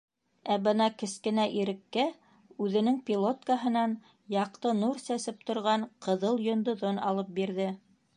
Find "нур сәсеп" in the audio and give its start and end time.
4.79-5.45